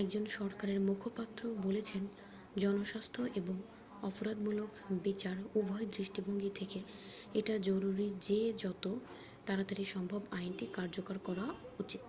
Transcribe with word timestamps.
"একজন 0.00 0.24
সরকারের 0.30 0.78
মুখপাত্র 0.80 1.42
বলেছেন 1.62 2.02
"জনস্বাস্থ্য 2.58 3.22
এবং 3.34 3.56
অপরাধমূলক 4.02 4.70
বিচার 5.02 5.36
উভয় 5.54 5.86
দৃষ্টিভঙ্গি 5.96 6.50
থেকে 6.54 6.78
এটা 7.34 7.54
জরুরি 7.58 8.08
যে 8.20 8.40
যত 8.58 8.84
তাড়াতাড়ি 9.46 9.84
সম্ভব 9.84 10.20
আইনটি 10.30 10.66
কার্যকর 10.72 11.16
করা 11.18 11.46
উচিত।"" 11.78 12.04